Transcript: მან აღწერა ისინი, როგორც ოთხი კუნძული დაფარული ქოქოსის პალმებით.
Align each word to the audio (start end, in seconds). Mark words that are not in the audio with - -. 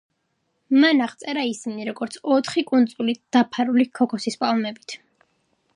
მან 0.83 1.03
აღწერა 1.07 1.43
ისინი, 1.49 1.85
როგორც 1.89 2.17
ოთხი 2.37 2.65
კუნძული 2.73 3.15
დაფარული 3.37 3.87
ქოქოსის 4.01 4.41
პალმებით. 4.45 4.99